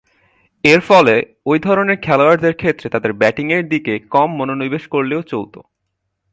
[0.63, 1.15] এরফলে,
[1.45, 5.59] ঐ ধরনের খেলোয়াড়দের ক্ষেত্রে তাদের ব্যাটিংয়ের দিকে কম মনোনিবেশ করলেও চলতো।